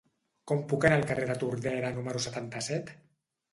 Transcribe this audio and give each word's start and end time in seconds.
Com 0.51 0.63
puc 0.71 0.87
anar 0.89 0.97
al 1.01 1.05
carrer 1.11 1.27
de 1.33 1.35
Tordera 1.45 1.93
número 2.01 2.25
setanta-set? 2.29 2.93